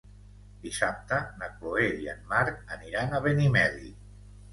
Dissabte 0.61 1.19
na 1.41 1.49
Chloé 1.57 1.85
i 2.05 2.09
en 2.13 2.23
Marc 2.31 2.73
aniran 2.77 3.13
a 3.13 3.21
Benimeli. 3.27 3.93